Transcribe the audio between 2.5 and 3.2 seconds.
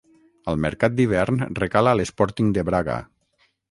de Braga.